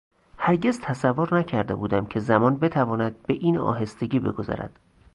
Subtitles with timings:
[0.37, 4.79] هرگز تصور نکرده بودم که زمان بتواند به این آهستگی بگذرد.